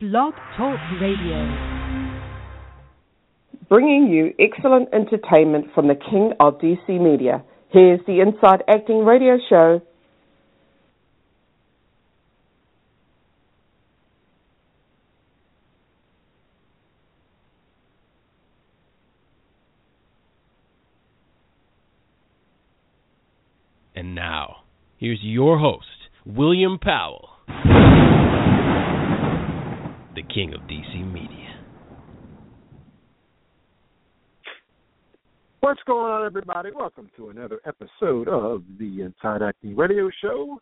[0.00, 1.42] Blog Talk Radio.
[3.68, 7.42] Bringing you excellent entertainment from the King of DC Media.
[7.70, 9.82] Here's the Inside Acting Radio Show.
[23.96, 24.58] And now,
[24.98, 25.86] here's your host,
[26.24, 27.30] William Powell,
[30.18, 31.60] the King of DC Media.
[35.60, 36.70] What's going on, everybody?
[36.74, 40.58] Welcome to another episode of the Inside Acting Radio Show.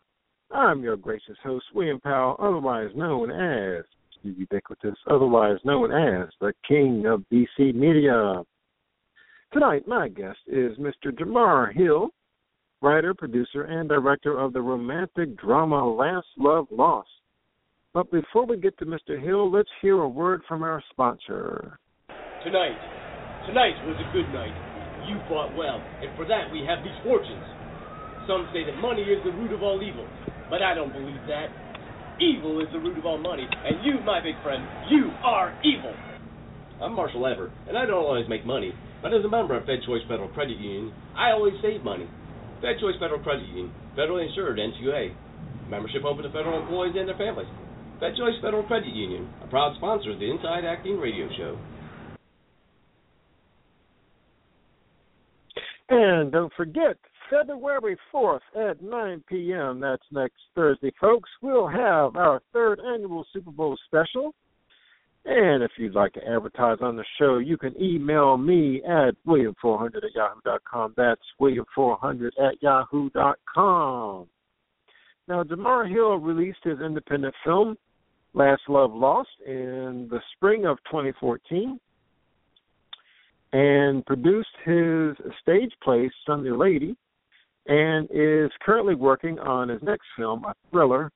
[0.51, 3.83] I'm your gracious host, William Powell, otherwise known as
[4.23, 8.43] the ubiquitous, otherwise known as the King of DC Media.
[9.53, 11.11] Tonight, my guest is Mr.
[11.17, 12.09] Jahmar Hill,
[12.83, 17.09] writer, producer, and director of the romantic drama Last Love Lost.
[17.97, 19.17] But before we get to Mr.
[19.17, 21.79] Hill, let's hear a word from our sponsor.
[22.45, 22.77] Tonight,
[23.49, 24.53] tonight was a good night.
[25.09, 27.41] You fought well, and for that we have these fortunes.
[28.29, 30.05] Some say that money is the root of all evil,
[30.45, 31.49] but I don't believe that.
[32.21, 34.61] Evil is the root of all money, and you, my big friend,
[34.93, 35.97] you are evil.
[36.77, 39.81] I'm Marshall Everett, and I don't always make money, but as a member of Fed
[39.89, 42.05] Choice Federal Credit Union, I always save money.
[42.61, 45.17] Fed Choice Federal Credit Union, federally insured NCUA.
[45.73, 47.49] Membership open to federal employees and their families.
[47.99, 51.57] Fed Choice Federal Credit Union, a proud sponsor of the Inside Acting Radio Show.
[55.89, 56.97] And don't forget,
[57.29, 63.51] February 4th at 9 p.m., that's next Thursday, folks, we'll have our third annual Super
[63.51, 64.33] Bowl special.
[65.25, 69.97] And if you'd like to advertise on the show, you can email me at william400
[69.97, 70.93] at yahoo.com.
[70.95, 74.27] That's william400 at yahoo.com.
[75.27, 77.75] Now, Jahmar Hill released his independent film,
[78.33, 81.79] Last Love Lost, in the spring of 2014
[83.53, 86.95] and produced his stage play, Sunday Lady,
[87.67, 91.11] and is currently working on his next film, a thriller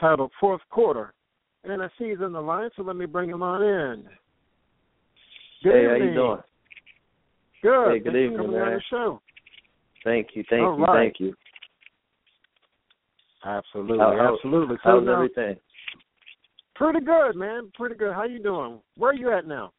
[0.00, 1.12] titled Fourth Quarter.
[1.64, 4.04] And I see he's on the line, so let me bring him on in.
[5.62, 6.38] Good hey, how you doing?
[7.62, 7.92] Good.
[7.92, 8.74] Hey, good Thanks evening, for coming on man.
[8.74, 9.20] the show.
[10.04, 11.04] Thank you, thank All you, right.
[11.06, 11.34] thank you.
[13.44, 14.76] Absolutely, how- absolutely.
[14.76, 15.56] So How's now, everything?
[16.78, 17.70] Pretty good, man.
[17.74, 18.14] Pretty good.
[18.14, 18.80] How you doing?
[18.96, 19.72] Where are you at now?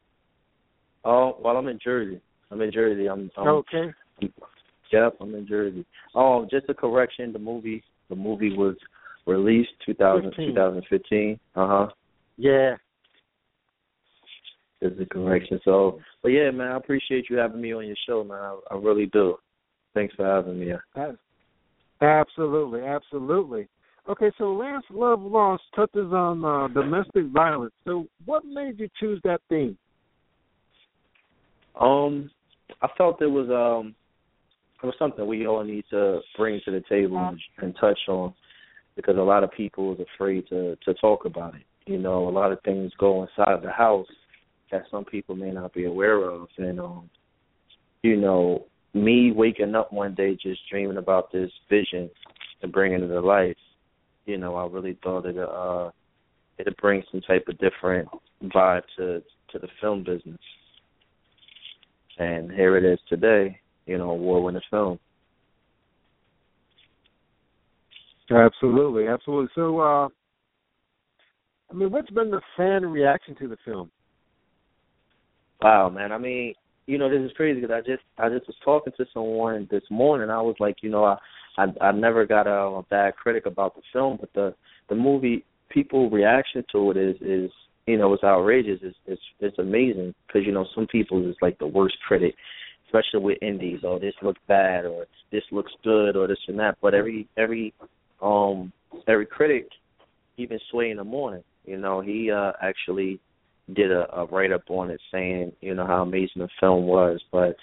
[1.06, 2.22] Oh, well, I'm in Jersey.
[2.52, 3.08] I'm in Jersey.
[3.08, 3.94] I'm, I'm okay.
[4.92, 5.86] Yep, I'm in Jersey.
[6.16, 7.34] Oh, just a correction.
[7.34, 8.76] The movie, the movie was
[9.26, 10.48] released 2000, 15.
[10.50, 11.40] 2015.
[11.56, 11.88] Uh huh.
[12.38, 12.76] Yeah.
[14.82, 15.60] Just a correction.
[15.66, 18.38] So, but yeah, man, I appreciate you having me on your show, man.
[18.38, 19.36] I, I really do.
[19.94, 20.72] Thanks for having me.
[22.02, 23.68] Absolutely, absolutely.
[24.10, 27.74] Okay, so Last Love Lost touches on uh, domestic violence.
[27.86, 29.78] So, what made you choose that theme?
[31.80, 32.32] Um,
[32.82, 33.94] I felt it was um,
[34.82, 38.34] it was something we all need to bring to the table and, and touch on
[38.96, 41.64] because a lot of people is afraid to to talk about it.
[41.86, 44.08] You know, a lot of things go inside of the house
[44.72, 47.10] that some people may not be aware of, and um,
[48.04, 52.10] you know, me waking up one day just dreaming about this vision
[52.62, 53.56] and bringing it to life.
[54.28, 55.90] You know, I really thought it uh
[56.60, 58.08] it'd bring some type of different
[58.44, 60.38] vibe to to the film business
[62.20, 63.60] and here it is today.
[63.86, 65.00] You know, award-winning film.
[68.30, 69.50] Absolutely, absolutely.
[69.56, 70.10] So, uh,
[71.70, 73.90] I mean, what's been the fan reaction to the film?
[75.62, 76.12] Wow, man.
[76.12, 76.54] I mean,
[76.86, 79.84] you know, this is crazy because I just I just was talking to someone this
[79.90, 80.30] morning.
[80.30, 81.18] I was like, you know, I
[81.58, 84.54] I, I never got a, a bad critic about the film, but the
[84.90, 87.52] the movie people reaction to it is is
[87.86, 88.80] you know it's outrageous.
[88.82, 92.36] It's it's it's amazing because you know some people is like the worst critic,
[92.86, 93.82] especially with indies.
[93.84, 96.78] Oh, this looks bad, or this looks good, or this and that.
[96.82, 97.74] But every every
[98.22, 98.72] um
[99.08, 99.68] every critic,
[100.38, 103.20] even Sway in the morning, you know, he uh actually
[103.74, 107.20] did a, a write up on it saying you know how amazing the film was.
[107.32, 107.56] But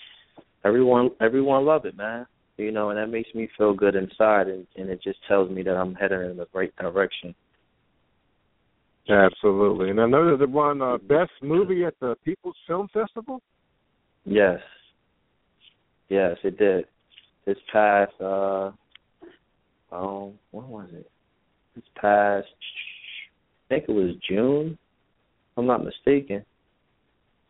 [0.65, 2.27] everyone everyone loved it, man.
[2.57, 5.63] You know, and that makes me feel good inside, and, and it just tells me
[5.63, 7.35] that I'm heading in the right direction.
[9.09, 9.91] Absolutely.
[9.91, 13.43] And I know that it won uh, Best Movie at the People's Film Festival.
[14.25, 14.61] Yes.
[16.09, 16.85] Yes, it did.
[17.45, 18.71] This past uh
[19.93, 21.11] um when was it?
[21.75, 24.79] This past I think it was June.
[25.53, 26.45] If I'm not mistaken.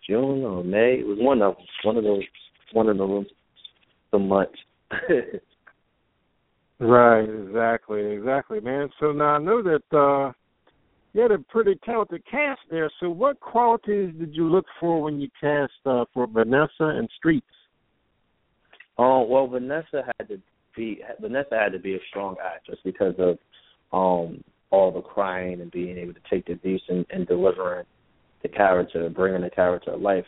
[0.08, 0.94] June or May.
[1.00, 1.66] It was one of them.
[1.84, 2.22] One of those
[2.72, 3.26] one of those
[4.10, 4.58] the months.
[6.80, 8.88] Right, exactly, exactly, man.
[8.98, 10.32] So now I know that uh
[11.12, 12.90] you had a pretty talented cast there.
[12.98, 17.46] So, what qualities did you look for when you cast uh, for Vanessa and Streets?
[18.98, 20.40] Oh well, Vanessa had to
[20.76, 23.38] be Vanessa had to be a strong actress because of
[23.92, 27.86] um all the crying and being able to take the abuse and, and delivering
[28.42, 30.26] the character, bringing the character to life.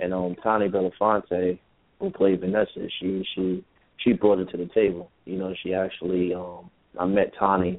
[0.00, 1.58] And um, Toni Belafonte,
[2.00, 3.64] who played Vanessa, she she
[4.02, 5.10] she brought it to the table.
[5.24, 7.78] You know, she actually um I met Toni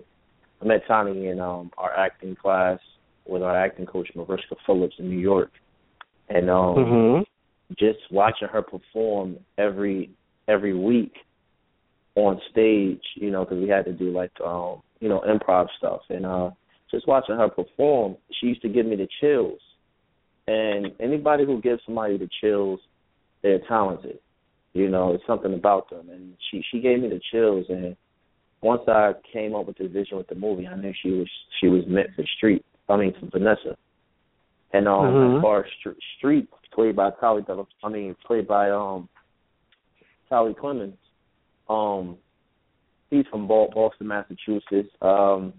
[0.61, 2.79] I met Toni in um our acting class
[3.25, 5.51] with our acting coach Mariska Phillips in New York.
[6.29, 7.21] And um mm-hmm.
[7.77, 10.11] just watching her perform every
[10.47, 11.13] every week
[12.15, 16.01] on stage, you know, because we had to do like um, you know, improv stuff
[16.09, 16.49] and uh
[16.91, 19.59] just watching her perform, she used to give me the chills.
[20.45, 22.79] And anybody who gives somebody the chills,
[23.41, 24.19] they're talented.
[24.73, 26.09] You know, it's something about them.
[26.09, 27.95] And she she gave me the chills and
[28.61, 31.29] once I came up with the vision with the movie, I knew she was
[31.59, 32.65] she was meant for Street.
[32.89, 33.77] I mean for Vanessa.
[34.71, 35.37] And um mm-hmm.
[35.37, 35.71] as far as
[36.17, 37.43] Street played by Talli
[37.83, 39.09] I mean played by um
[40.29, 40.97] Talli Clemons.
[41.69, 42.17] Um,
[43.09, 44.89] he's from Boston, Massachusetts.
[45.01, 45.53] Um,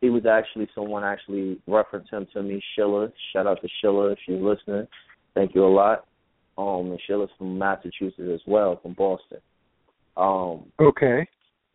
[0.00, 3.08] he was actually someone actually referenced him to me, Sheila.
[3.32, 4.86] Shout out to Sheila if you're listening.
[5.34, 6.06] Thank you a lot.
[6.56, 9.38] Um, and Sheila's from Massachusetts as well, from Boston.
[10.16, 11.26] Um, okay.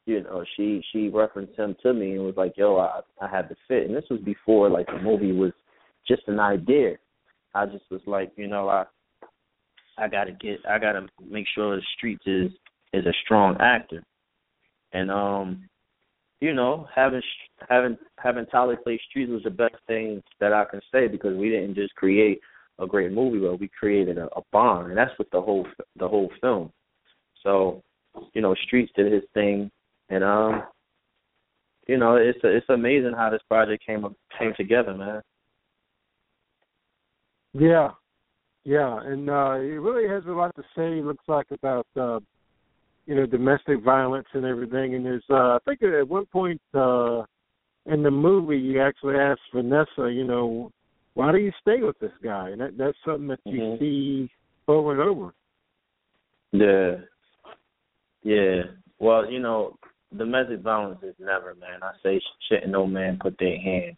[0.05, 3.49] You know, she she referenced him to me and was like, "Yo, I I had
[3.49, 5.51] to fit." And this was before like the movie was
[6.07, 6.95] just an idea.
[7.53, 8.85] I just was like, you know, I
[9.97, 12.51] I gotta get I gotta make sure the streets is
[12.93, 14.03] is a strong actor,
[14.93, 15.69] and um,
[16.39, 17.21] you know, having
[17.67, 21.49] having having Tyler play streets was the best thing that I can say because we
[21.49, 22.39] didn't just create
[22.79, 25.67] a great movie, but we created a, a bond, and that's what the whole
[25.97, 26.71] the whole film.
[27.43, 27.83] So,
[28.33, 29.69] you know, Streets did his thing,
[30.09, 30.63] and um,
[31.87, 34.05] you know, it's a, it's amazing how this project came
[34.37, 35.21] came together, man.
[37.53, 37.89] Yeah,
[38.63, 40.99] yeah, and uh, it really has a lot to say.
[40.99, 42.19] It looks like about uh,
[43.05, 44.95] you know domestic violence and everything.
[44.95, 47.23] And there's uh, I think at one point uh,
[47.87, 50.71] in the movie you actually asked Vanessa, you know,
[51.13, 52.49] why do you stay with this guy?
[52.49, 53.83] And that, that's something that you mm-hmm.
[53.83, 54.31] see
[54.67, 55.33] over and over.
[56.51, 57.03] Yeah,
[58.23, 58.61] yeah.
[58.99, 59.77] Well, you know,
[60.17, 61.79] domestic violence is never, man.
[61.81, 63.97] I say shouldn't no man put their hands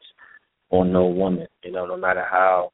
[0.70, 1.48] on no woman.
[1.64, 2.72] You know, no matter how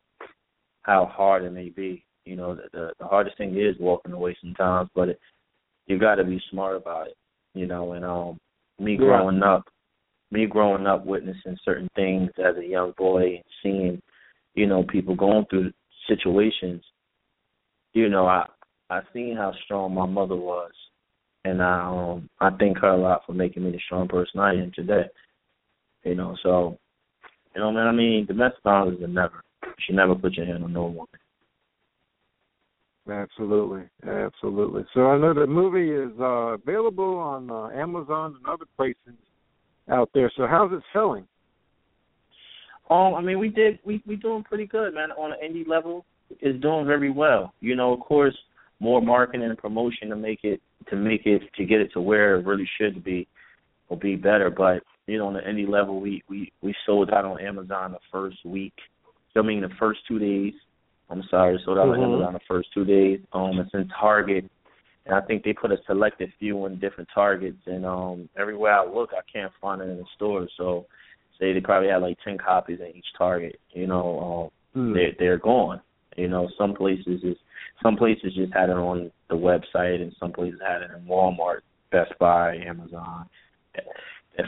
[0.87, 2.03] how hard it may be.
[2.25, 5.19] You know, the the, the hardest thing is walking away sometimes, but it,
[5.85, 7.17] you got to be smart about it.
[7.53, 8.39] You know, and um,
[8.79, 9.55] me growing yeah.
[9.55, 9.65] up,
[10.31, 14.01] me growing up witnessing certain things as a young boy and seeing,
[14.57, 15.71] you know, people going through
[16.09, 16.83] situations.
[17.93, 18.45] You know, I
[18.89, 20.71] I seen how strong my mother was,
[21.45, 24.53] and I um I thank her a lot for making me the strong person I
[24.53, 25.05] am today.
[26.03, 26.79] You know, so
[27.55, 27.87] you know, man.
[27.87, 29.43] I mean, domestic violence is never.
[29.63, 31.07] You should never put your hand on no woman.
[33.09, 34.83] Absolutely, absolutely.
[34.93, 39.17] So I know the movie is uh, available on uh, Amazon and other places
[39.89, 40.31] out there.
[40.35, 41.27] So how's it selling?
[42.89, 45.11] Um, I mean, we did we we doing pretty good, man.
[45.11, 47.53] On an indie level, it's doing very well.
[47.59, 48.37] You know, of course,
[48.79, 52.37] more marketing and promotion to make it to make it to get it to where
[52.37, 53.27] it really should be
[53.89, 54.49] will be better.
[54.49, 57.99] But you know, on the indie level, we we we sold out on Amazon the
[58.11, 58.73] first week
[59.37, 60.53] I mean the first two days.
[61.09, 62.25] I'm sorry, sold out mm-hmm.
[62.25, 63.19] on the first two days.
[63.31, 64.49] Um, it's in Target,
[65.05, 67.59] and I think they put a selected few in different Targets.
[67.65, 70.51] And um, everywhere I look, I can't find it in the stores.
[70.57, 70.85] So,
[71.39, 73.59] say they probably had like ten copies in each Target.
[73.71, 74.93] You know, um, mm.
[74.93, 75.81] they're they're gone.
[76.15, 77.37] You know, some places is
[77.83, 81.59] some places just had it on the website, and some places had it in Walmart,
[81.91, 83.27] Best Buy, Amazon,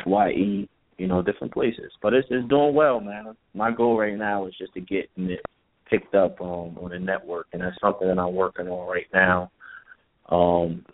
[0.04, 0.68] Fye
[0.98, 1.92] you know, different places.
[2.02, 3.36] But it's it's doing well, man.
[3.54, 5.40] My goal right now is just to get it
[5.90, 9.52] picked up um, on the network, and that's something that I'm working on right now.
[10.30, 10.86] Um,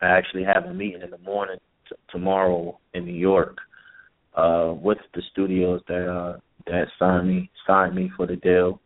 [0.00, 3.58] I actually have a meeting in the morning t- tomorrow in New York
[4.36, 8.80] uh, with the studios that uh, that signed me signed me for the deal.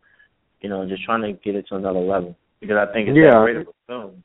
[0.60, 3.40] You know, just trying to get it to another level because I think it's yeah.
[3.40, 4.22] great of a film.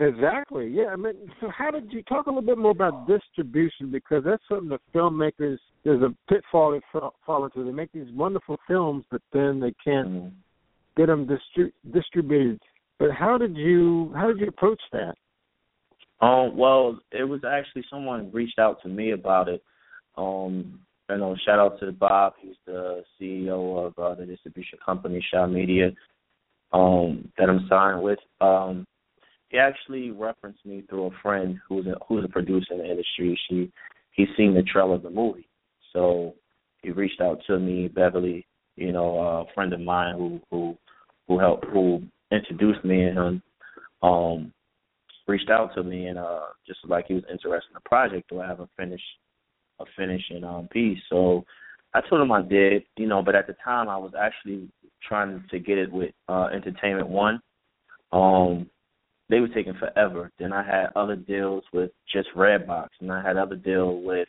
[0.00, 0.66] Exactly.
[0.68, 0.86] Yeah.
[0.86, 3.92] I mean, so how did you talk a little bit more about distribution?
[3.92, 7.64] Because that's something that filmmakers there's a pitfall they fall into.
[7.64, 10.32] They make these wonderful films, but then they can't mm.
[10.96, 12.60] get them distri- distributed.
[12.98, 15.14] But how did you how did you approach that?
[16.22, 16.56] Um.
[16.56, 19.62] Well, it was actually someone reached out to me about it.
[20.16, 20.80] Um.
[21.10, 22.34] You know, shout out to Bob.
[22.40, 25.90] He's the CEO of uh, the distribution company Shaw Media.
[26.72, 28.18] Um, that I'm signed with.
[28.40, 28.86] Um,
[29.50, 33.38] he actually referenced me through a friend who's a who's a producer in the industry.
[33.48, 33.70] She
[34.12, 35.46] he's seen the trailer of the movie,
[35.92, 36.34] so
[36.82, 40.76] he reached out to me, Beverly, you know, a friend of mine who who
[41.28, 43.42] who helped who introduced me and him
[44.02, 44.52] um
[45.26, 48.46] reached out to me and uh just like he was interested in the project I
[48.46, 49.00] have a finish
[49.80, 50.98] a finishing um piece.
[51.08, 51.44] So
[51.94, 54.68] I told him I did, you know, but at the time I was actually
[55.06, 57.40] trying to get it with uh Entertainment One.
[58.12, 58.68] Um
[59.28, 60.30] they were taking forever.
[60.38, 64.28] Then I had other deals with just Redbox and I had other deal with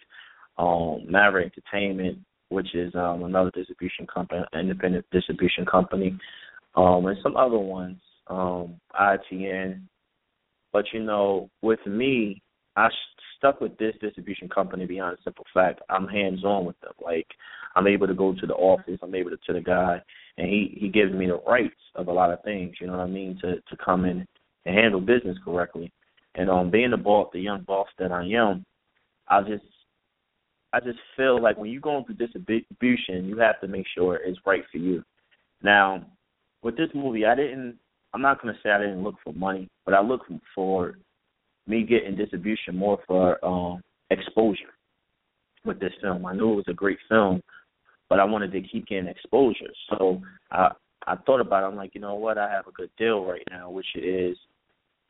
[0.57, 2.19] um Maverick Entertainment,
[2.49, 6.17] which is um another distribution company independent distribution company.
[6.75, 7.97] Um and some other ones,
[8.27, 9.81] um, ITN.
[10.73, 12.41] But you know, with me,
[12.75, 12.89] I
[13.37, 15.81] stuck with this distribution company beyond a simple fact.
[15.89, 16.93] I'm hands on with them.
[17.03, 17.27] Like
[17.75, 20.01] I'm able to go to the office, I'm able to to the guy
[20.37, 23.03] and he he gives me the rights of a lot of things, you know what
[23.03, 24.25] I mean, to to come in
[24.65, 25.91] and handle business correctly.
[26.35, 28.65] And um being the boss the young boss that I am,
[29.27, 29.65] I just
[30.73, 34.39] I just feel like when you're going through distribution, you have to make sure it's
[34.45, 35.03] right for you.
[35.61, 36.03] Now,
[36.63, 37.77] with this movie, I didn't.
[38.13, 40.95] I'm not going to say I didn't look for money, but I looked for
[41.67, 44.73] me getting distribution more for um, exposure
[45.65, 46.25] with this film.
[46.25, 47.41] I knew it was a great film,
[48.09, 49.71] but I wanted to keep getting exposure.
[49.89, 50.69] So I
[51.05, 51.67] I thought about it.
[51.67, 52.37] I'm like, you know what?
[52.37, 54.37] I have a good deal right now, which is,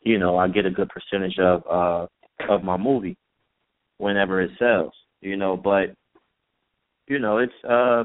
[0.01, 2.07] you know, I get a good percentage of uh
[2.51, 3.17] of my movie
[3.97, 4.93] whenever it sells.
[5.21, 5.95] You know, but
[7.07, 8.03] you know, it's uh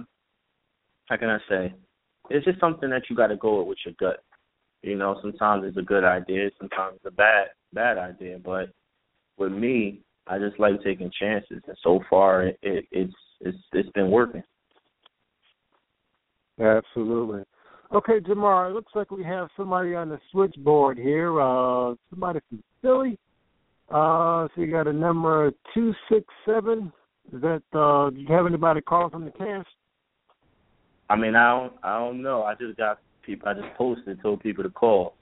[1.07, 1.75] how can I say?
[2.31, 4.23] It's just something that you got to go with, with your gut.
[4.83, 8.39] You know, sometimes it's a good idea, sometimes it's a bad bad idea.
[8.43, 8.71] But
[9.37, 13.91] with me, I just like taking chances, and so far it, it it's it's it's
[13.91, 14.43] been working.
[16.61, 17.43] Absolutely.
[17.95, 21.41] Okay, Jahmar, it looks like we have somebody on the switchboard here.
[21.41, 23.19] Uh somebody from Philly.
[23.91, 26.93] Uh so you got a number two six seven.
[27.33, 29.69] Is that uh do you have anybody calling from the cast?
[31.09, 32.43] I mean I don't I don't know.
[32.43, 35.15] I just got people I just posted and told people to call.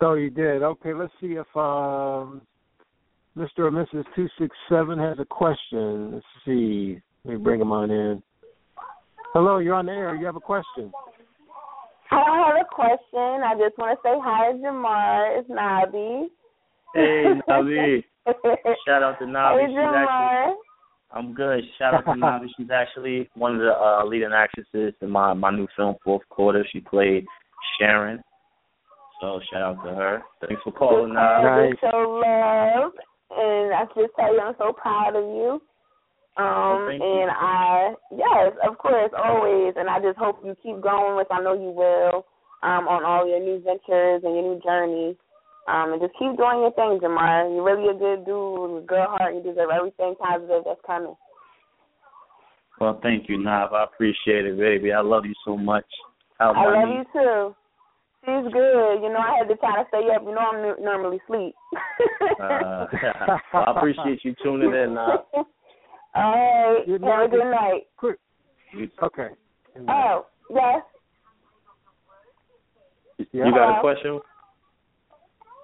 [0.00, 0.62] So you did.
[0.62, 2.40] Okay, let's see if um
[3.36, 3.66] Mr.
[3.66, 4.04] or Mrs.
[4.14, 6.14] two six seven has a question.
[6.14, 7.00] Let's see.
[7.24, 8.22] Let me bring him on in.
[9.34, 10.14] Hello, you're on the air.
[10.14, 10.92] You have a question.
[12.10, 13.42] I have a question.
[13.44, 15.38] I just want to say hi, to Jahmar.
[15.38, 16.28] It's Nabi.
[16.94, 18.04] Hey, Nabi.
[18.86, 19.60] Shout out to Nabi.
[19.60, 20.46] Hey, She's Jahmar.
[20.46, 20.67] actually
[21.10, 21.64] I'm good.
[21.78, 22.46] Shout out to Navi.
[22.56, 26.66] She's actually one of the uh, leading actresses in my my new film Fourth Quarter.
[26.72, 27.24] She played
[27.78, 28.22] Sharon.
[29.20, 30.22] So shout out to her.
[30.46, 31.12] Thanks for calling.
[31.12, 32.92] Just Uh, wanted to show love,
[33.36, 35.60] and I just tell you I'm so proud of you.
[36.38, 37.20] Um, Oh, thank you.
[37.22, 39.74] and I, yes, of course, always.
[39.76, 42.26] And I just hope you keep going, which I know you will,
[42.62, 45.16] um, on all your new ventures and your new journey.
[45.68, 47.52] Um, and just keep doing your thing, Jahmar.
[47.52, 49.34] You're really a good dude with a good heart.
[49.34, 51.14] You deserve everything positive that's coming.
[52.80, 53.74] well, thank you, Nav.
[53.74, 54.92] I appreciate it, baby.
[54.92, 55.84] I love you so much.
[56.38, 56.94] How's I love knee?
[56.96, 57.54] you too.
[58.24, 59.02] She's good.
[59.02, 60.22] You know, I had to try to stay up.
[60.24, 61.54] You know, I'm n- normally sleep.
[62.40, 62.86] Uh,
[63.52, 64.96] I appreciate you tuning in.
[64.96, 65.18] Uh,
[66.14, 66.82] All right.
[66.86, 67.82] Good Have a good night.
[67.96, 68.18] Quick.
[69.02, 69.28] Okay.
[69.88, 70.82] Oh, yes.
[73.32, 74.20] you got a question?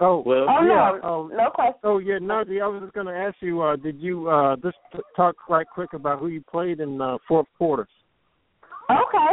[0.00, 0.98] Oh, Well, Oh, yeah.
[0.98, 1.00] no.
[1.02, 1.78] Oh, No question.
[1.84, 2.60] oh yeah, Nazi.
[2.60, 3.62] I was just going to ask you.
[3.62, 7.18] Uh, did you uh, just t- talk right quick about who you played in uh,
[7.28, 7.86] fourth quarter?
[8.90, 9.32] Okay.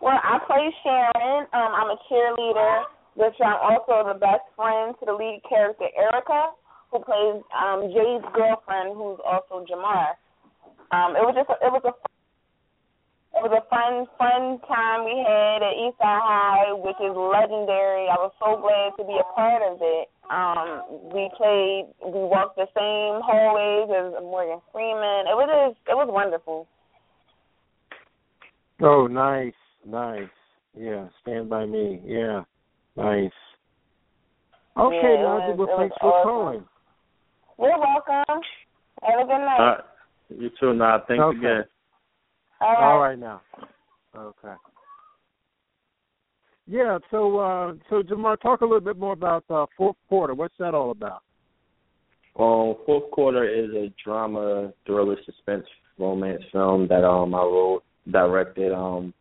[0.00, 1.46] Well, I play Sharon.
[1.52, 2.82] Um, I'm a cheerleader,
[3.16, 6.50] which I'm also the best friend to the lead character, Erica,
[6.92, 10.16] who plays um, Jay's girlfriend, who's also Jahmar.
[10.92, 11.92] Um, it was just a, it was a
[13.40, 18.04] it was a fun fun time we had at Eastside High, which is legendary.
[18.12, 20.08] I was so glad to be a part of it.
[20.28, 25.24] Um, we played, we walked the same hallways as Morgan Freeman.
[25.26, 26.68] It was just, it was wonderful.
[28.82, 29.56] Oh, nice,
[29.86, 30.28] nice.
[30.76, 32.00] Yeah, Stand by Me.
[32.04, 32.42] Yeah,
[32.96, 33.32] nice.
[34.76, 35.52] Okay, Yeah, it Nazi.
[35.58, 36.30] was- Well, thanks for awesome.
[36.30, 36.68] calling.
[37.58, 38.42] You're welcome.
[39.02, 39.60] Have a good night.
[39.60, 39.82] Uh,
[40.28, 41.06] you too, Nav.
[41.08, 41.38] Thanks Okay.
[41.38, 41.64] again.
[42.60, 42.92] All right.
[42.92, 43.40] All right now.
[44.16, 44.54] Okay.
[46.66, 46.98] Yeah.
[47.10, 50.34] So, uh, so Jahmar, talk a little bit more about uh, fourth quarter.
[50.34, 51.22] What's that all about?
[52.36, 55.66] Well, fourth quarter is a drama, thriller, suspense,
[55.98, 58.72] romance film that um I wrote, directed.
[58.72, 59.12] Um,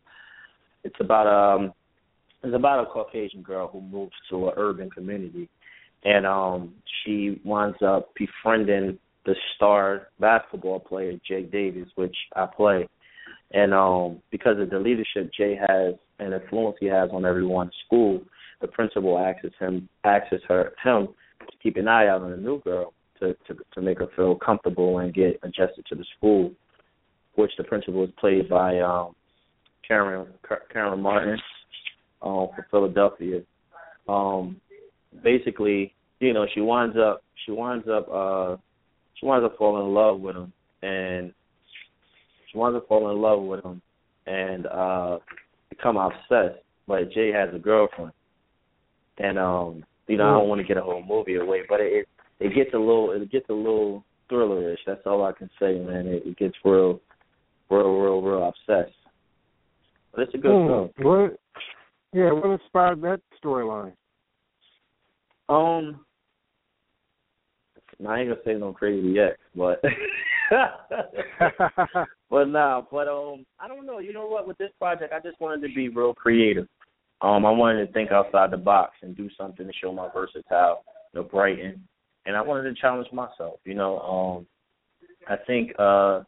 [0.84, 1.74] it's about um,
[2.43, 5.50] it's about a Caucasian girl who moves to an urban community,
[6.03, 12.88] and um, she winds up befriending the star basketball player Jake Davis, which I play,
[13.51, 18.22] and um, because of the leadership Jay has and influence he has on everyone school,
[18.62, 21.08] the principal asks him asks her him
[21.39, 24.36] to keep an eye out on the new girl to, to to make her feel
[24.36, 26.51] comfortable and get adjusted to the school.
[27.36, 29.15] which the principal is played by um,
[29.88, 30.27] Karen
[30.72, 31.39] Karen Martin
[32.22, 33.41] um, for Philadelphia.
[34.08, 34.60] Um,
[35.24, 38.58] basically, you know, she winds up she winds up uh,
[39.15, 41.34] she winds up falling in love with him, and
[42.51, 43.82] she winds up falling in love with him,
[44.25, 45.20] and uh,
[45.70, 46.60] become obsessed.
[46.88, 48.12] But Jay has a girlfriend,
[49.18, 52.08] and um, you know, I don't want to get a whole movie away, but it
[52.39, 54.77] it gets a little it gets a little thrillerish.
[54.86, 56.08] That's all I can say, man.
[56.08, 57.00] It, it gets real,
[57.70, 58.96] real, real, real obsessed.
[60.13, 60.68] But it's a good hmm.
[60.68, 60.89] film.
[60.98, 61.39] What?
[62.12, 63.94] Yeah, what inspired that storyline?
[65.48, 66.06] Um,
[68.08, 69.82] I ain't gonna say no crazy yet, but
[72.29, 74.00] but nah, but um, I don't know.
[74.00, 74.48] You know what?
[74.48, 76.67] With this project, I just wanted to be real creative.
[77.21, 80.83] Um, I wanted to think outside the box and do something to show my versatile,
[81.13, 81.83] know, brighten,
[82.25, 83.59] and I wanted to challenge myself.
[83.65, 84.48] You know, um,
[85.27, 86.21] I think uh,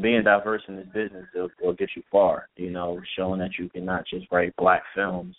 [0.00, 2.48] being diverse in this business will, will get you far.
[2.56, 5.34] You know, showing that you can not just write black films.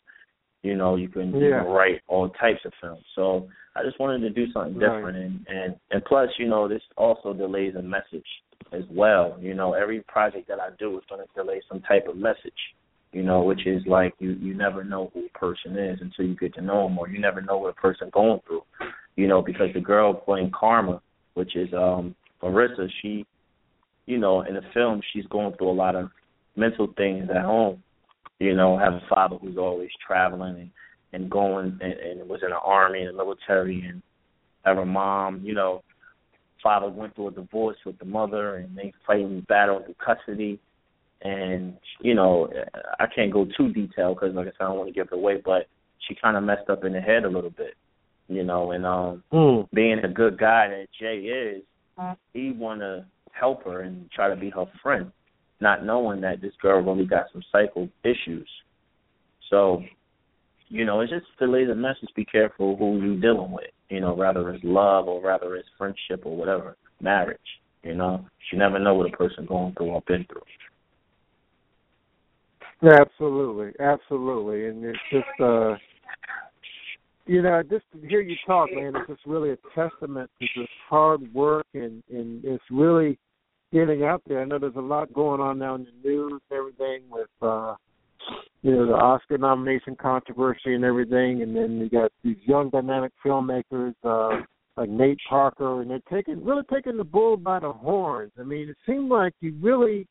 [0.63, 1.39] You know, you can, yeah.
[1.39, 3.03] you know, write all types of films.
[3.15, 5.15] So I just wanted to do something different, right.
[5.15, 8.25] and and and plus, you know, this also delays a message
[8.71, 9.37] as well.
[9.39, 12.53] You know, every project that I do is going to delay some type of message
[13.11, 16.35] you know, which is like you you never know who a person is until you
[16.35, 18.63] get to know them, or you never know what a person going through,
[19.15, 21.01] you know, because the girl playing Karma,
[21.33, 23.25] which is um Marissa, she,
[24.05, 26.09] you know, in the film she's going through a lot of
[26.55, 27.83] mental things at home,
[28.39, 30.71] you know, have a father who's always traveling and
[31.13, 34.01] and going and, and was in the army and the military and
[34.63, 35.83] have a mom, you know,
[36.61, 40.59] father went through a divorce with the mother and they fighting battle through custody
[41.23, 42.51] and you know
[42.99, 45.13] I can't go too detailed because like I said I don't want to give it
[45.13, 45.67] away, but
[46.07, 47.75] she kind of messed up in the head a little bit,
[48.27, 49.69] you know, and um mm.
[49.73, 51.63] being a good guy that Jay is,
[52.33, 55.11] he want to help her and try to be her friend,
[55.59, 58.49] not knowing that this girl really got some psycho issues.
[59.49, 59.83] So,
[60.69, 63.65] you know, it's just to lay the message: be careful who you dealing with.
[63.91, 67.39] You know, rather it's love or rather it's friendship or whatever, marriage.
[67.83, 70.43] You know, you never know what a person going through or been through.
[72.89, 75.75] Absolutely, absolutely, and it's just uh,
[77.25, 80.71] you know, just to hear you talk, man, it's just really a testament to just
[80.89, 83.19] hard work and and it's really
[83.73, 84.39] getting out there.
[84.41, 87.75] I know there's a lot going on now in the news, everything with uh,
[88.61, 93.11] you know the Oscar nomination controversy and everything, and then you got these young dynamic
[93.25, 94.41] filmmakers uh,
[94.77, 98.31] like Nate Parker, and they're taking really taking the bull by the horns.
[98.39, 100.07] I mean, it seemed like you really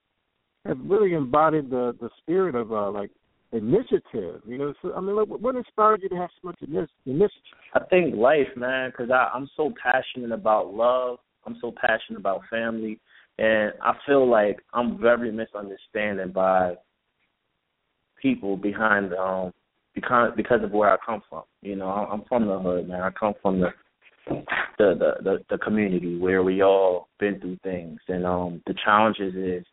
[0.66, 3.10] have really embodied the the spirit of uh, like
[3.52, 4.42] initiative.
[4.46, 7.30] You know, so, I mean, like, what inspired you to have so much initiative?
[7.74, 11.18] I think life, man, because I'm so passionate about love.
[11.46, 13.00] I'm so passionate about family,
[13.38, 16.74] and I feel like I'm very misunderstanding by
[18.20, 19.52] people behind um
[19.94, 21.42] because because of where I come from.
[21.62, 23.02] You know, I'm from the hood, man.
[23.02, 23.70] I come from the
[24.78, 29.34] the the the, the community where we all been through things, and um the challenges
[29.34, 29.64] is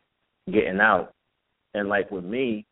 [0.52, 1.12] getting out.
[1.74, 2.66] And like with me,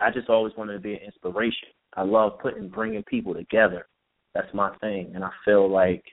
[0.00, 1.68] I just always wanted to be an inspiration.
[1.94, 3.86] I love putting bringing people together.
[4.34, 6.04] That's my thing, and I feel like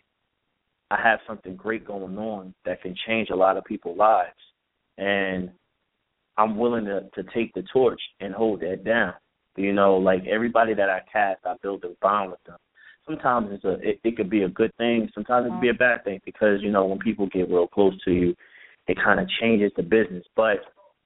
[0.91, 4.31] I have something great going on that can change a lot of people's lives.
[4.97, 5.49] And
[6.37, 9.13] I'm willing to to take the torch and hold that down.
[9.55, 12.57] You know, like everybody that I cast, I build a bond with them.
[13.05, 15.09] Sometimes it's a it, it could be a good thing.
[15.13, 17.93] Sometimes it could be a bad thing because you know when people get real close
[18.03, 18.35] to you,
[18.87, 20.25] it kind of changes the business.
[20.35, 20.57] But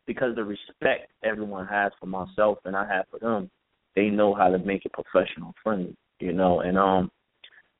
[0.07, 3.51] because the respect everyone has for myself and I have for them,
[3.95, 6.61] they know how to make it professional friendly, you know.
[6.61, 7.11] And um,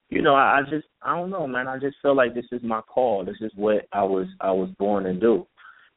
[0.09, 1.67] you know, I, I just I don't know, man.
[1.67, 3.25] I just feel like this is my call.
[3.25, 5.47] This is what I was I was born to do,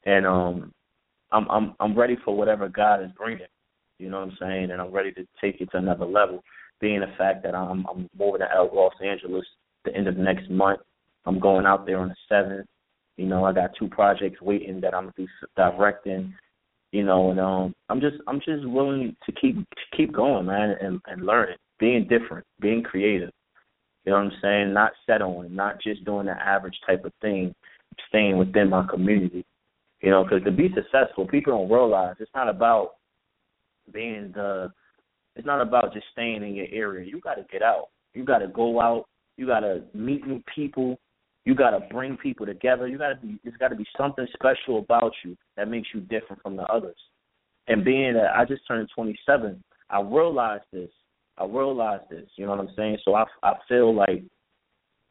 [0.07, 0.73] and um,
[1.33, 3.47] I'm I'm I'm ready for whatever God is bringing.
[3.99, 4.71] You know what I'm saying?
[4.71, 6.43] And I'm ready to take it to another level.
[6.81, 9.45] Being the fact that I'm I'm moving to Los Angeles
[9.85, 10.81] the end of next month.
[11.25, 12.67] I'm going out there on the seventh.
[13.17, 16.35] You know, I got two projects waiting that I'm gonna be directing.
[16.93, 20.77] You know, and um, I'm just I'm just willing to keep to keep going, man,
[20.81, 23.31] and and learning, being different, being creative.
[24.05, 24.75] You know what I'm saying?
[24.75, 27.55] Not settling, not just doing the average type of thing,
[28.09, 29.45] staying within my community.
[30.03, 32.95] You know, because to be successful, people don't realize it's not about
[33.93, 34.73] being the.
[35.35, 37.07] It's not about just staying in your area.
[37.09, 37.89] You got to get out.
[38.13, 39.07] You got to go out.
[39.37, 40.99] You got to meet new people.
[41.45, 42.87] You got to bring people together.
[42.87, 43.39] You got to be.
[43.45, 46.97] There's got to be something special about you that makes you different from the others.
[47.69, 50.91] And being that I just turned 27, I realized this.
[51.39, 52.27] I realized this.
[52.37, 52.99] You know what I'm saying?
[53.05, 54.25] So I I feel like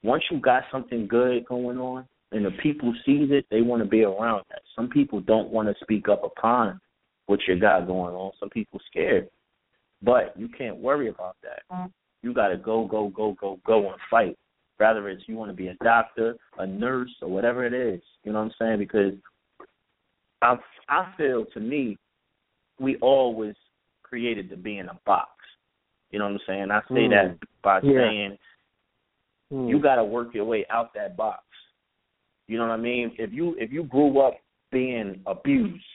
[0.04, 3.90] once you got something good going on, and the people sees it, they want to
[3.90, 4.62] be around that.
[4.76, 6.80] Some people don't want to speak up upon
[7.26, 8.32] what you got going on.
[8.40, 9.30] Some people scared,
[10.02, 11.64] but you can't worry about that.
[12.24, 14.38] You got to go, go, go, go, go and fight.
[14.80, 18.02] Rather it's you want to be a doctor, a nurse, or whatever it is.
[18.24, 18.80] You know what I'm saying?
[18.80, 19.14] Because
[20.42, 20.56] I
[20.90, 21.98] I feel to me,
[22.80, 23.56] we all was
[24.02, 25.30] created to be in a box.
[26.10, 26.72] You know what I'm saying?
[26.72, 27.10] I say Mm.
[27.12, 28.10] that by Yeah.
[28.10, 28.38] saying
[29.52, 29.68] Hmm.
[29.68, 31.44] you got to work your way out that box.
[32.52, 33.14] You know what I mean?
[33.18, 34.34] If you if you grew up
[34.74, 35.86] being abused,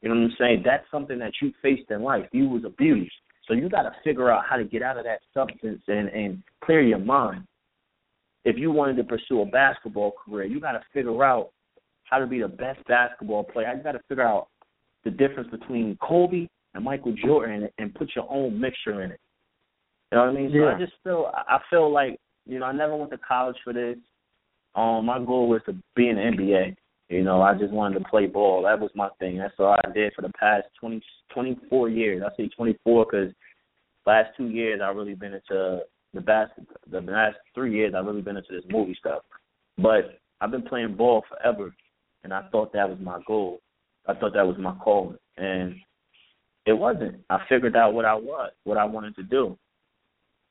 [0.00, 0.62] you know what I'm saying?
[0.64, 2.24] That's something that you faced in life.
[2.32, 3.12] You was abused,
[3.46, 6.42] so you got to figure out how to get out of that substance and and
[6.64, 7.44] clear your mind.
[8.46, 11.50] If you wanted to pursue a basketball career, you got to figure out
[12.04, 13.70] how to be the best basketball player.
[13.76, 14.48] You got to figure out
[15.04, 19.20] the difference between Kobe and Michael Jordan and put your own mixture in it.
[20.10, 20.50] You know what I mean?
[20.52, 20.74] So Yeah.
[20.74, 23.98] I just feel I feel like you know I never went to college for this.
[24.76, 26.76] Um, my goal was to be in the NBA.
[27.08, 28.62] You know, I just wanted to play ball.
[28.62, 29.38] That was my thing.
[29.38, 31.00] That's all I did for the past twenty
[31.32, 32.22] twenty four years.
[32.24, 33.32] I say 24 because
[34.04, 35.80] last two years I've really been into
[36.12, 36.76] the basketball.
[36.90, 39.22] The last three years I've really been into this movie stuff.
[39.78, 41.74] But I've been playing ball forever,
[42.24, 43.60] and I thought that was my goal.
[44.06, 45.74] I thought that was my calling, and
[46.66, 47.20] it wasn't.
[47.30, 49.56] I figured out what I was, what I wanted to do,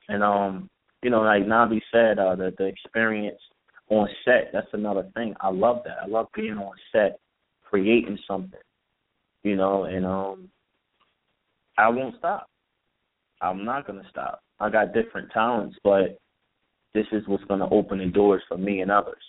[0.07, 0.69] and um,
[1.03, 3.39] you know, like Nabi said, uh, the the experience
[3.89, 4.49] on set.
[4.53, 5.35] That's another thing.
[5.41, 5.97] I love that.
[6.03, 7.19] I love being on set,
[7.63, 8.59] creating something,
[9.43, 10.49] you know, and um,
[11.77, 12.49] I won't stop.
[13.41, 14.41] I'm not gonna stop.
[14.59, 16.17] I got different talents, but
[16.93, 19.21] this is what's gonna open the doors for me and others.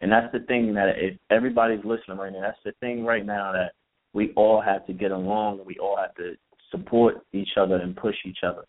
[0.00, 3.52] And that's the thing that if everybody's listening right now, that's the thing right now
[3.52, 3.72] that
[4.14, 5.60] we all have to get along.
[5.64, 6.34] We all have to
[6.70, 8.64] support each other and push each other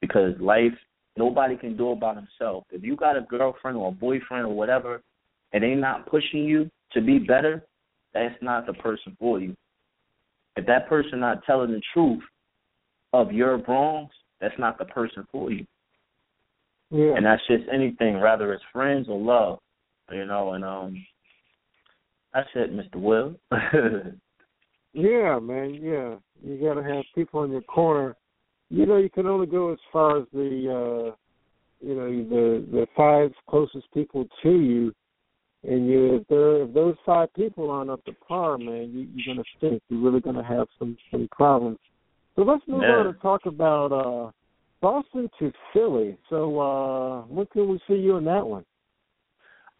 [0.00, 0.74] because life
[1.16, 2.66] nobody can do it by themselves.
[2.70, 5.02] If you got a girlfriend or a boyfriend or whatever,
[5.52, 7.64] and they not pushing you to be better,
[8.14, 9.56] that's not the person for you.
[10.56, 12.22] If that person not telling the truth
[13.12, 15.66] of your wrongs, that's not the person for you.
[16.90, 17.14] Yeah.
[17.16, 19.58] And that's just anything, whether it's friends or love,
[20.12, 20.52] you know.
[20.52, 21.06] And um,
[22.32, 23.34] that's it, Mister Will.
[24.96, 25.74] Yeah, man.
[25.74, 28.16] Yeah, you got to have people in your corner.
[28.70, 31.14] You know, you can only go as far as the, uh
[31.80, 34.92] you know, the the five closest people to you,
[35.62, 39.34] and you if there if those five people aren't up to par, man, you, you're
[39.34, 39.82] gonna stink.
[39.88, 41.78] You're really gonna have some some problems.
[42.34, 42.94] So let's move Yeah.
[42.94, 44.30] on and talk about uh
[44.80, 46.16] Boston to Philly.
[46.30, 48.64] So uh when can we see you in that one?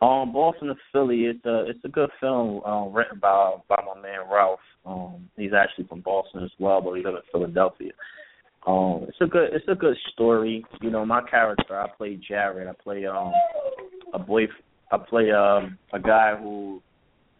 [0.02, 1.24] Um, Boston to Philly.
[1.24, 4.60] It's a it's a good film um, written by by my man Ralph.
[4.84, 7.92] Um, he's actually from Boston as well, but he lives in Philadelphia.
[8.66, 10.64] Um, it's a good it's a good story.
[10.80, 12.66] You know, my character I play Jared.
[12.66, 13.32] I play um
[14.12, 14.48] a boy.
[14.90, 16.82] I play um a guy who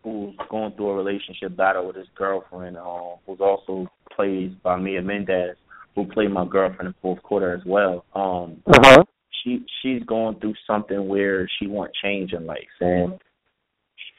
[0.04, 2.76] who's going through a relationship battle with his girlfriend.
[2.76, 5.56] Um, who's also played by Mia Mendez,
[5.96, 8.04] who played my girlfriend in fourth quarter as well.
[8.14, 9.04] Um, Uh huh.
[9.42, 13.18] she she's going through something where she want change in life and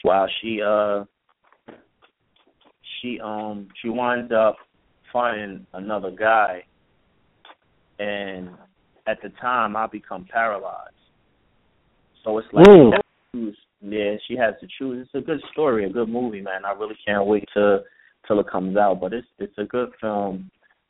[0.04, 1.04] while she uh
[3.02, 4.58] she um she winds up
[5.12, 6.64] finding another guy
[8.00, 8.50] and
[9.08, 10.94] at the time I become paralyzed.
[12.24, 12.92] So it's like Mm.
[12.92, 13.58] she has to choose.
[13.82, 15.06] yeah, she has to choose.
[15.06, 16.66] It's a good story, a good movie, man.
[16.66, 17.84] I really can't wait to
[18.28, 19.00] till it comes out.
[19.00, 20.50] But it's it's a good film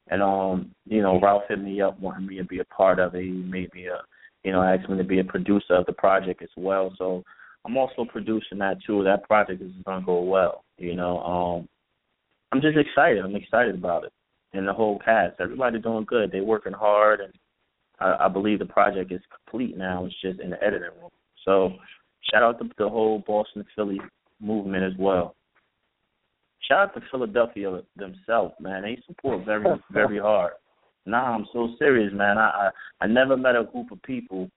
[0.10, 3.16] and um, you know, Ralph hit me up wanting me to be a part of
[3.16, 3.24] it.
[3.24, 4.00] He made me a
[4.44, 6.94] you know, asked me to be a producer of the project as well.
[6.98, 7.24] So
[7.66, 9.04] I'm also producing that too.
[9.04, 10.64] That project is gonna go well.
[10.78, 11.70] You know, um
[12.52, 13.24] I'm just excited.
[13.24, 14.14] I'm excited about it.
[14.58, 15.40] And the whole cast.
[15.40, 16.32] Everybody doing good.
[16.32, 17.34] They're working hard and
[18.00, 20.06] I, I believe the project is complete now.
[20.06, 21.12] It's just in the editing room.
[21.46, 21.74] So
[22.32, 24.00] shout out to the whole Boston Philly
[24.42, 25.36] movement as well.
[26.68, 28.84] Shout out to Philadelphia themselves, man.
[28.84, 30.54] They support very, very hard.
[31.06, 32.38] Nah, I'm so serious, man.
[32.38, 34.50] I, I I never met a group of people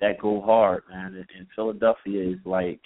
[0.00, 1.14] that go hard, man.
[1.14, 2.80] And, and Philadelphia is like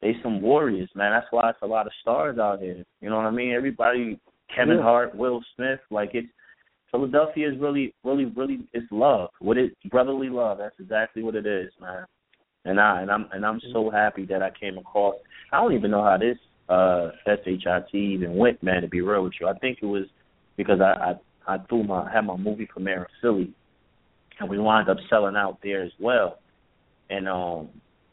[0.00, 1.12] they some warriors, man.
[1.12, 2.84] That's why it's a lot of stars out here.
[3.00, 3.52] You know what I mean?
[3.52, 4.20] Everybody,
[4.54, 4.82] Kevin Yeah.
[4.82, 6.28] Hart, Will Smith, like it's
[6.90, 9.30] Philadelphia is really, really, really it's love.
[9.40, 10.58] What it brotherly love.
[10.58, 12.04] That's exactly what it is, man.
[12.64, 15.16] And I and I'm and I'm so happy that I came across.
[15.52, 16.38] I don't even know how this
[16.68, 18.82] uh SHIT even went, man.
[18.82, 20.04] To be real with you, I think it was
[20.56, 21.14] because I
[21.48, 23.54] I, I threw my had my movie premiere in Philly,
[24.38, 26.38] and we wound up selling out there as well.
[27.10, 27.70] And um,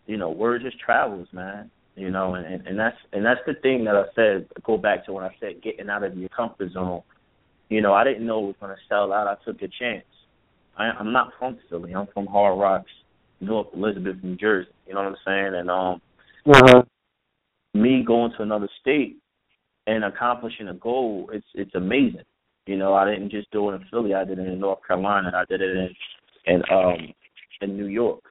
[0.08, 1.70] you know, word just travels, man.
[2.02, 4.48] You know, and, and and that's and that's the thing that I said.
[4.64, 7.04] Go back to when I said getting out of your comfort zone.
[7.70, 9.28] You know, I didn't know it was going to sell out.
[9.28, 10.04] I took a chance.
[10.76, 11.94] I, I'm not from Philly.
[11.94, 12.90] I'm from Hard Rocks,
[13.40, 14.72] North Elizabeth, New Jersey.
[14.88, 15.54] You know what I'm saying?
[15.60, 16.02] And um,
[16.48, 16.82] Uh-huh.
[17.76, 19.18] Me going to another state
[19.86, 22.26] and accomplishing a goal, it's it's amazing.
[22.66, 24.16] You know, I didn't just do it in Philly.
[24.16, 25.32] I did it in North Carolina.
[25.36, 25.90] I did it in
[26.48, 27.14] in um
[27.62, 28.24] in New York.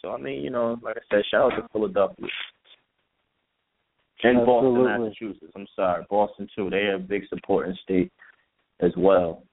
[0.00, 2.26] So I mean, you know, like I said, shout out to Philadelphia.
[4.22, 4.82] And Absolutely.
[4.82, 5.52] Boston, Massachusetts.
[5.54, 6.70] I'm sorry, Boston too.
[6.70, 8.12] They are a big supporting state
[8.80, 9.44] as well.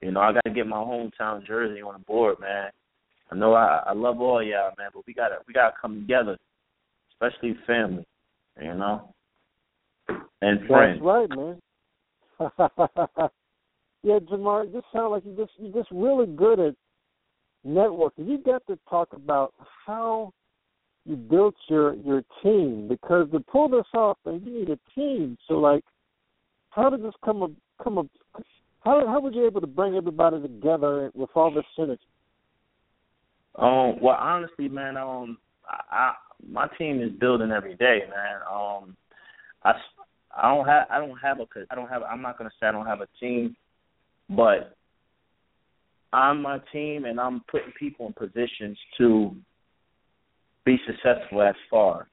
[0.00, 2.70] You know, I got to get my hometown Jersey on the board, man.
[3.30, 6.36] I know I I love all y'all, man, but we gotta we gotta come together,
[7.12, 8.04] especially family.
[8.60, 9.14] You know,
[10.42, 11.00] and friends.
[11.00, 11.58] That's right, man.
[14.02, 16.74] yeah, Jahmar, you just sound like you just you're just really good at
[17.66, 18.28] networking.
[18.28, 19.54] You got to talk about
[19.86, 20.32] how
[21.04, 25.36] you built your your team because to pull this off, man, you need a team.
[25.48, 25.84] So, like,
[26.70, 28.02] how did this come a, come a,
[28.80, 31.98] how how were you able to bring everybody together with all this synergy?
[33.56, 35.38] Um, well, honestly, man, um,
[35.68, 36.14] I, I
[36.48, 38.40] my team is building every day, man.
[38.50, 38.96] Um,
[39.64, 39.72] I
[40.36, 42.72] I don't have I don't have a I don't have I'm not gonna say I
[42.72, 43.56] don't have a team,
[44.30, 44.76] but
[46.12, 49.34] I'm my team and I'm putting people in positions to
[50.64, 52.08] be successful as far.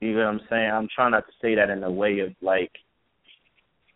[0.00, 0.70] You know what I'm saying?
[0.70, 2.72] I'm trying not to say that in a way of like,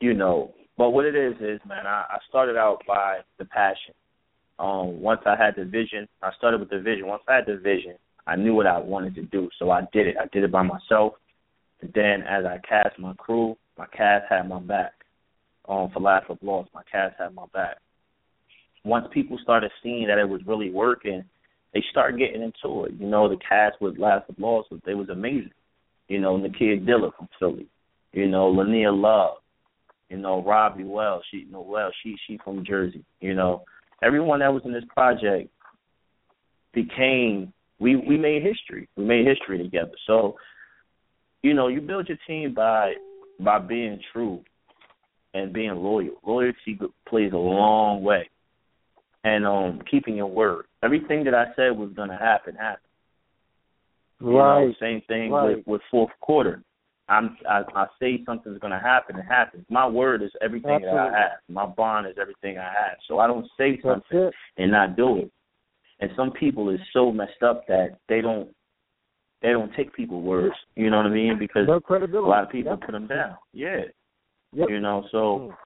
[0.01, 3.95] you know, but what it is is, man, I, I started out by the passion.
[4.59, 7.07] Um, once I had the vision, I started with the vision.
[7.07, 7.95] Once I had the vision,
[8.27, 10.17] I knew what I wanted to do, so I did it.
[10.21, 11.15] I did it by myself.
[11.81, 14.93] And then as I cast my crew, my cast had my back.
[15.69, 17.79] Um, for lack of loss, my cast had my back.
[18.85, 21.25] Once people started seeing that it was really working,
[21.75, 22.93] they start getting into it.
[22.99, 25.53] You know, the cast with Last Love Lost they was amazing.
[26.09, 27.67] You know, Nakia Dillard from Philly.
[28.13, 29.39] You know, Lania Love.
[30.09, 31.25] You know, Robbie Wells.
[31.31, 33.05] She know well, she she from Jersey.
[33.21, 33.63] You know.
[34.03, 35.49] Everyone that was in this project
[36.75, 38.89] became we we made history.
[38.97, 39.93] We made history together.
[40.07, 40.37] So,
[41.43, 42.95] you know, you build your team by
[43.41, 44.41] by being true
[45.35, 46.17] and being loyal.
[46.27, 48.29] Loyalty plays a long way.
[49.25, 50.67] And um keeping your word.
[50.83, 52.89] Everything that I said was gonna happen happened.
[54.21, 54.67] You Right.
[54.67, 55.57] know, same thing Right.
[55.57, 56.63] with with fourth quarter.
[57.09, 59.65] I'm I, I say something's gonna happen, it happens.
[59.69, 61.33] My word is everything that I have.
[61.49, 62.97] My bond is everything I have.
[63.07, 65.31] So I don't say something and not do it.
[66.01, 68.49] And some people is so messed up that they don't
[69.43, 70.55] they don't take people's words.
[70.77, 71.39] You know what I mean?
[71.39, 73.37] Because No a lot of people put them down.
[73.53, 73.83] Yeah.
[74.53, 74.69] Yep.
[74.69, 75.57] You know, so Mm.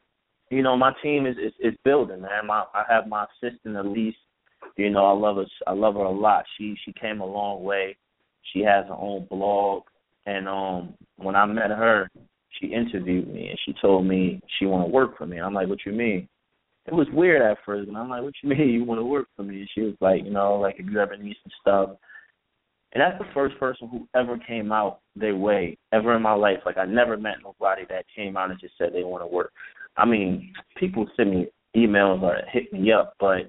[0.51, 2.47] You know my team is is, is building, man.
[2.47, 4.15] My I have my assistant Elise.
[4.77, 5.47] You know, I love her.
[5.67, 6.45] I love her a lot.
[6.57, 7.97] She she came a long way.
[8.53, 9.83] She has her own blog,
[10.27, 12.09] and um, when I met her,
[12.61, 15.39] she interviewed me and she told me she want to work for me.
[15.39, 16.29] I'm like, what you mean?
[16.87, 19.27] It was weird at first, and I'm like, what you mean you want to work
[19.37, 19.61] for me?
[19.61, 21.97] And she was like, you know, like if you ever need some stuff.
[22.93, 26.59] And that's the first person who ever came out their way ever in my life.
[26.65, 29.53] Like I never met nobody that came out and just said they want to work.
[29.97, 33.49] I mean, people send me emails or hit me up, but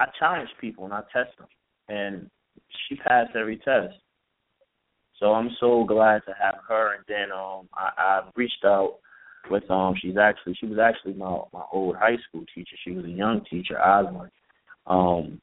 [0.00, 1.48] I challenge people and I test them,
[1.88, 2.30] and
[2.88, 3.94] she passed every test.
[5.18, 6.96] So I'm so glad to have her.
[6.96, 8.98] And then um, I, I reached out
[9.50, 12.76] with um, she's actually she was actually my my old high school teacher.
[12.84, 14.30] She was a young teacher, Osborne.
[14.86, 15.40] Um,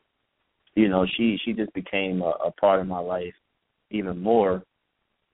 [0.75, 3.33] you know, she she just became a, a part of my life
[3.91, 4.63] even more.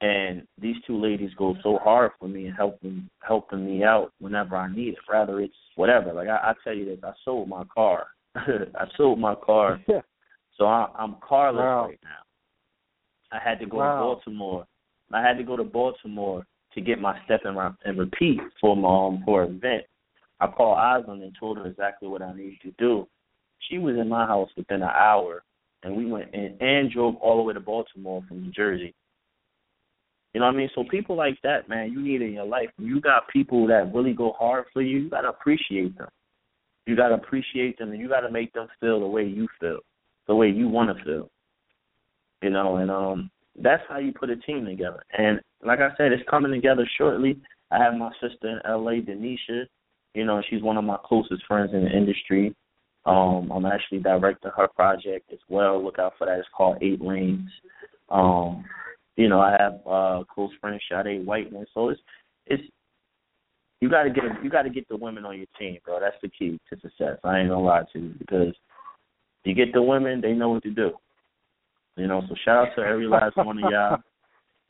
[0.06, 4.56] And these two ladies go so hard for me and helping helping me out whenever
[4.56, 5.00] I need it.
[5.10, 6.14] Rather it's whatever.
[6.14, 8.08] Like I, I tell you this, I sold my car.
[8.36, 10.02] I sold my car, Yeah.
[10.58, 11.86] so I, I'm carless Wow.
[11.88, 13.38] right now.
[13.38, 13.96] I had to go Wow.
[13.96, 14.68] to Baltimore.
[15.12, 19.08] I had to go to Baltimore to get my step and, and repeat for my
[19.08, 19.86] um, for event.
[20.40, 23.08] I called Osmond and told her exactly what I needed to do.
[23.70, 25.44] She was in my house within an hour,
[25.82, 28.94] and we went and, and drove all the way to Baltimore from New Jersey.
[30.36, 30.70] You know what I mean?
[30.76, 32.68] So people like that, man, you need in your life.
[32.78, 36.10] You got people that really go hard for you, you gotta appreciate them.
[36.86, 39.80] You gotta appreciate them, and you gotta make them feel the way you feel,
[40.28, 41.30] the way you want to feel.
[42.42, 43.32] You know, and um,
[43.64, 45.02] that's how you put a team together.
[45.18, 47.40] And like I said, it's coming together shortly.
[47.72, 49.68] I have my sister in LA, Denisha.
[50.16, 52.54] You know, she's one of my closest friends in the industry.
[53.06, 55.82] Um, I'm actually directing her project as well.
[55.82, 56.40] Look out for that.
[56.40, 57.50] It's called Eight Lanes.
[58.10, 58.66] Um,
[59.16, 61.66] you know, I have uh close friend Sade Whiteman.
[61.74, 62.02] So it's
[62.46, 62.64] it's
[63.82, 66.00] you gotta get you gotta get the women on your team, bro.
[66.00, 67.18] That's the key to success.
[67.24, 68.54] I ain't gonna lie to you because
[69.44, 70.92] you get the women, they know what to do.
[71.96, 73.98] You know, so shout out to every last one of y'all.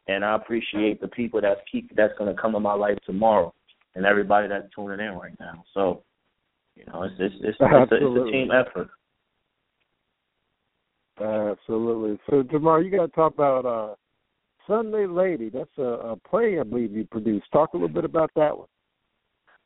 [0.08, 3.52] And I appreciate the people that's keep that's gonna come in my life tomorrow
[3.96, 5.64] and everybody that's tuning in right now.
[5.74, 6.04] So,
[6.76, 8.90] you know, it's it's it's, it's, a, it's a team effort.
[11.20, 12.20] Absolutely.
[12.30, 13.96] So Jahmar, you got to talk about uh,
[14.68, 15.50] Sunday Lady.
[15.50, 17.46] That's a, a play I believe you produced.
[17.52, 18.68] Talk a little bit about that one.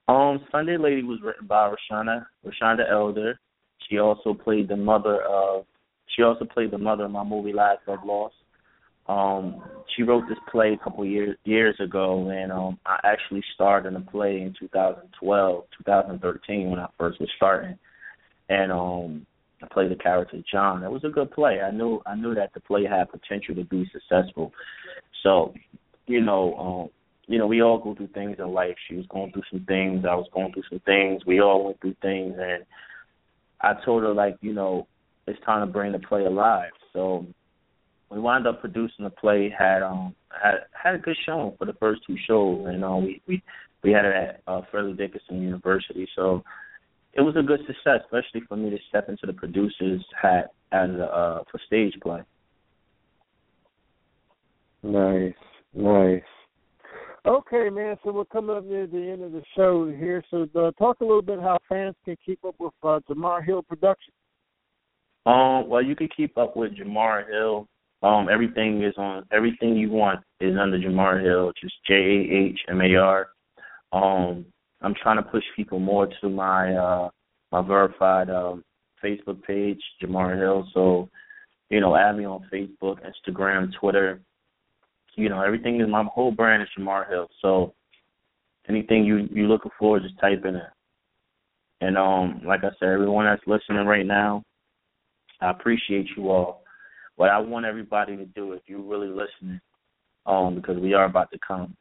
[0.07, 3.39] Um, Sunday Lady was written by Rashonda Rashonda Elder.
[3.87, 5.65] She also played the mother of
[6.15, 8.35] she also played the mother of my movie Last Love Lost.
[9.07, 9.63] Um,
[9.95, 13.93] she wrote this play a couple years years ago, and um, I actually starred in
[13.93, 17.77] the play in 2012, 2013 when I first was starting,
[18.49, 19.25] and um,
[19.61, 20.83] I played the character John.
[20.83, 21.59] It was a good play.
[21.59, 24.53] I knew I knew that the play had potential to be successful.
[25.23, 25.53] So,
[26.07, 26.89] you know, um,
[27.27, 28.75] you know, we all go through things in life.
[28.87, 30.03] She was going through some things.
[30.09, 31.25] I was going through some things.
[31.25, 32.65] We all went through things, and
[33.61, 34.87] I told her like, you know,
[35.27, 36.71] it's time to bring the play alive.
[36.91, 37.27] So
[38.09, 39.53] we wound up producing the play.
[39.55, 43.21] had um had had a good showing for the first two shows, and uh, we
[43.27, 43.43] we
[43.83, 46.07] we had it at uh, Fairleigh Dickinson University.
[46.15, 46.43] So
[47.13, 50.89] it was a good success, especially for me to step into the producer's hat as
[50.89, 52.21] a uh, for stage play.
[54.83, 55.33] Nice,
[55.73, 56.21] nice.
[57.25, 57.97] Okay, man.
[58.03, 60.23] So we're coming up near the end of the show here.
[60.31, 63.61] So uh, talk a little bit how fans can keep up with uh, Jahmar Hill
[63.61, 64.15] Productions.
[65.25, 67.67] Um, well, you can keep up with Jahmar Hill
[68.01, 69.25] um, everything is on.
[69.31, 73.27] Everything you want is under Jahmar Hill, just J A H M A R.
[73.91, 74.45] Um,
[74.81, 77.09] I'm trying to push people more to my uh,
[77.51, 78.63] my verified um,
[79.03, 80.67] Facebook page, Jahmar Hill.
[80.73, 81.09] So,
[81.69, 84.21] you know, add me on Facebook, Instagram, Twitter.
[85.19, 87.27] You know, everything is my whole brand is Jahmar Hill.
[87.41, 87.73] So,
[88.67, 90.69] anything you you looking for, just type in it.
[91.81, 94.43] And um, like I said, everyone that's listening right now,
[95.41, 96.63] I appreciate you all.
[97.15, 99.59] What I want everybody to do, if you're really listening,
[100.25, 101.75] um, because we are about to come,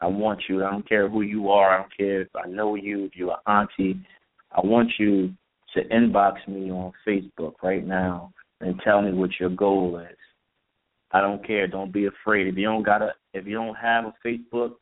[0.00, 0.64] I want you.
[0.64, 1.74] I don't care who you are.
[1.74, 4.00] I don't care if I know you, if you're an auntie.
[4.52, 5.32] I want you
[5.74, 10.16] to inbox me on Facebook right now and tell me what your goal is.
[11.12, 11.66] I don't care.
[11.66, 12.46] Don't be afraid.
[12.46, 14.72] If you don't got a, if you don't have a Facebook,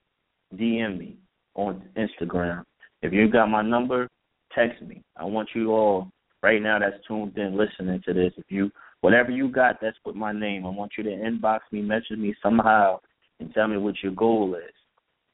[0.55, 1.17] DM me
[1.55, 2.65] on Instagram.
[3.03, 4.09] If you got my number,
[4.55, 5.03] text me.
[5.17, 6.11] I want you all
[6.43, 8.33] right now that's tuned in listening to this.
[8.37, 10.67] If you Whatever you got, that's with my name.
[10.67, 12.99] I want you to inbox me, message me somehow,
[13.39, 14.75] and tell me what your goal is.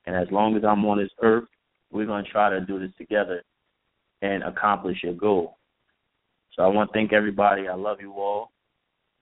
[0.06, 1.48] And as long as I'm on this earth,
[1.90, 3.42] we're to try to do this together
[4.20, 5.56] and accomplish your goal.
[6.52, 7.68] So I want to thank everybody.
[7.68, 8.50] I love you all.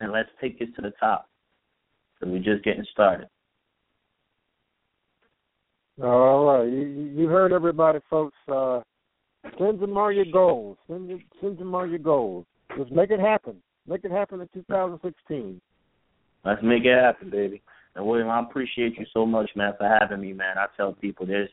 [0.01, 1.29] And let's take this to the top
[2.23, 3.29] because we're just getting started.
[6.03, 6.65] All right.
[6.65, 8.37] You, you heard everybody, folks.
[8.51, 8.81] Uh,
[9.59, 10.79] send them all your goals.
[10.89, 12.47] Send, send them all your goals.
[12.79, 13.57] Just make it happen.
[13.87, 15.61] Make it happen in 2016.
[16.45, 17.63] Let's make it happen, baby.
[17.95, 20.57] And William, I appreciate you so much, man, for having me, man.
[20.57, 21.51] I tell people there's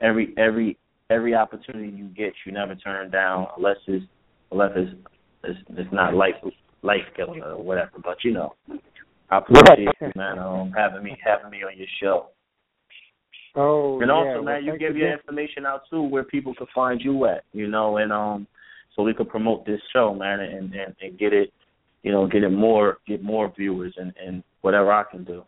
[0.00, 0.76] every every
[1.10, 4.04] every opportunity you get, you never turn down unless it's
[4.50, 4.92] unless it's
[5.44, 6.34] it's, it's not life
[6.82, 7.92] life killing or whatever.
[8.02, 8.54] But you know,
[9.30, 12.28] I appreciate you, man, um, having me having me on your show.
[13.54, 14.34] Oh, and also, yeah.
[14.36, 17.68] man, well, you give your information out too, where people can find you at, you
[17.68, 18.46] know, and um,
[18.94, 21.52] so we could promote this show, man, and and, and get it
[22.06, 25.42] you know, get it more, get more viewers, and and whatever I can do.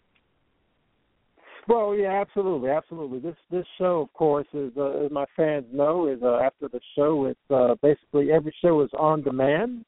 [1.68, 3.20] Well, yeah, absolutely, absolutely.
[3.20, 6.80] This this show, of course, is uh, as my fans know, is uh, after the
[6.96, 7.26] show.
[7.26, 9.84] It's uh, basically every show is on demand.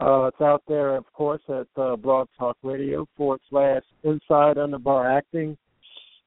[0.00, 5.18] Uh, it's out there, of course, at uh, Blog Talk Radio forward slash Inside Underbar
[5.18, 5.58] Acting.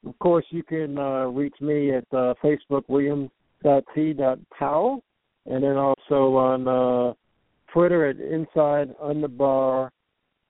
[0.06, 3.32] Of course, you can uh, reach me at uh, Facebook William
[3.96, 4.14] T.
[4.58, 5.02] Powell,
[5.48, 7.14] and then also on uh,
[7.74, 9.90] Twitter at Inside Underbar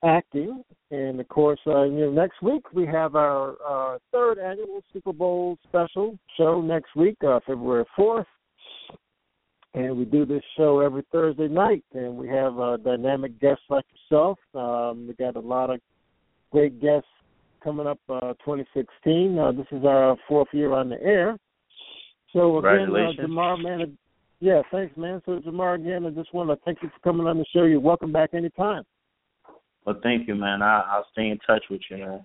[0.04, 0.62] Acting.
[0.90, 5.14] And of course, uh, you know, next week we have our uh, third annual Super
[5.14, 8.26] Bowl special show next week, February 4th.
[9.74, 13.84] And we do this show every Thursday night, and we have uh, dynamic guests like
[13.92, 14.38] yourself.
[14.54, 15.80] Um, we got a lot of
[16.52, 17.08] great guests
[17.62, 19.36] coming up uh, 2016.
[19.36, 21.36] Uh, this is our fourth year on the air.
[22.32, 23.98] So again, uh, Jahmar, man,
[24.38, 25.20] yeah, thanks, man.
[25.26, 27.64] So Jahmar, again, I just want to thank you for coming on the show.
[27.64, 28.84] You're welcome back anytime.
[29.84, 30.62] Well, thank you, man.
[30.62, 31.98] I, I'll stay in touch with you.
[31.98, 32.24] Man.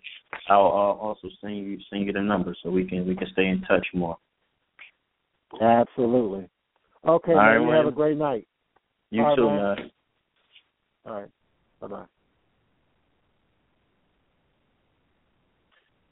[0.50, 3.48] I'll, I'll also send you send you the number so we can we can stay
[3.48, 4.18] in touch more.
[5.60, 6.48] Absolutely.
[7.08, 7.46] Okay, All man.
[7.46, 8.48] right, you have a great night.
[9.12, 9.58] You All right, too, man.
[9.58, 9.92] man.
[11.06, 11.30] All right.
[11.80, 12.06] Bye bye.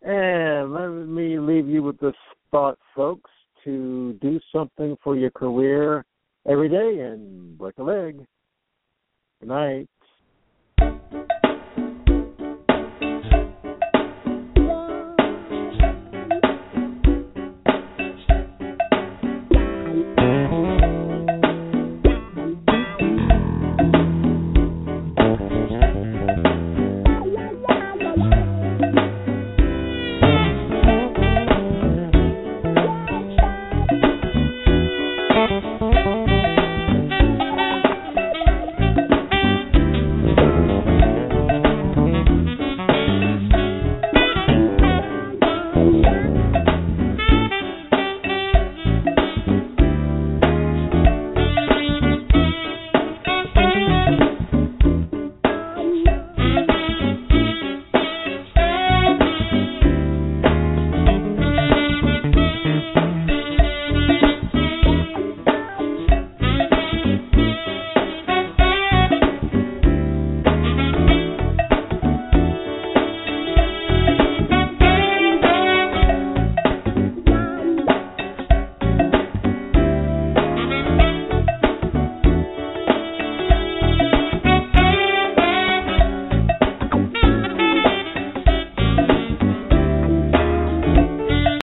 [0.01, 2.15] And let me leave you with this
[2.51, 3.29] thought, folks,
[3.65, 6.05] to do something for your career
[6.47, 8.25] every day and break a leg.
[9.39, 9.89] Good night.